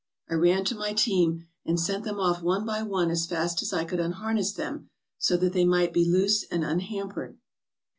I 0.27 0.33
ran 0.33 0.65
to 0.65 0.73
my 0.73 0.93
team, 0.93 1.45
and 1.63 1.79
sent 1.79 2.05
them 2.05 2.19
off 2.19 2.41
one 2.41 2.65
by 2.65 2.81
one 2.81 3.11
as 3.11 3.27
fast 3.27 3.61
as 3.61 3.71
I 3.71 3.85
could 3.85 3.99
unharness 3.99 4.51
them, 4.51 4.89
so 5.19 5.37
that 5.37 5.53
they 5.53 5.63
might 5.63 5.93
be 5.93 6.05
loose 6.09 6.43
and 6.49 6.63
unhampered. 6.63 7.37